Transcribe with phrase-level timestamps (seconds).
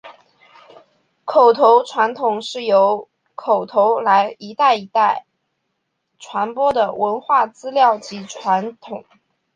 [1.25, 5.27] 口头传统是一种由口头来一代代
[6.17, 9.05] 传播的文化资料及传统。